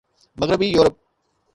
[0.39, 0.95] مغربي يورپ